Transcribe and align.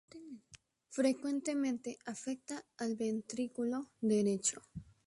Frecuentemente 0.89 1.99
afecta 2.07 2.65
al 2.79 2.95
ventrículo 2.95 3.91
derecho. 4.01 4.59